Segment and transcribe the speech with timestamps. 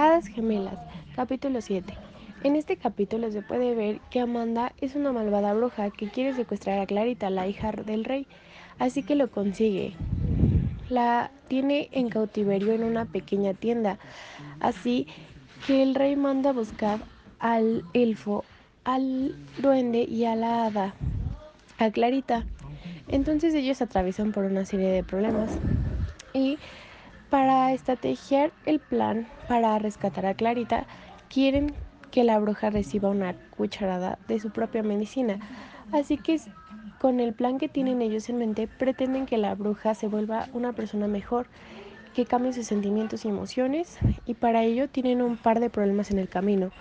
[0.00, 0.78] Hadas Gemelas,
[1.14, 1.92] capítulo 7.
[2.42, 6.78] En este capítulo se puede ver que Amanda es una malvada bruja que quiere secuestrar
[6.78, 8.26] a Clarita, la hija del rey,
[8.78, 9.92] así que lo consigue.
[10.88, 13.98] La tiene en cautiverio en una pequeña tienda,
[14.58, 15.06] así
[15.66, 17.00] que el rey manda a buscar
[17.38, 18.46] al elfo,
[18.84, 20.94] al duende y a la hada,
[21.76, 22.46] a Clarita.
[23.06, 25.50] Entonces ellos atraviesan por una serie de problemas
[26.32, 26.58] y
[27.30, 30.86] para estrategiar el plan para rescatar a Clarita,
[31.28, 31.72] quieren
[32.10, 35.38] que la bruja reciba una cucharada de su propia medicina.
[35.92, 36.40] Así que
[37.00, 40.72] con el plan que tienen ellos en mente, pretenden que la bruja se vuelva una
[40.72, 41.46] persona mejor,
[42.14, 46.18] que cambie sus sentimientos y emociones, y para ello tienen un par de problemas en
[46.18, 46.72] el camino.